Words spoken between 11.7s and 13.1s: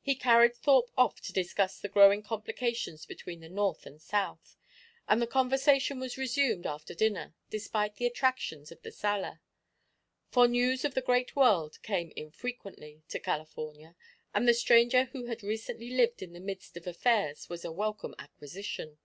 came infrequently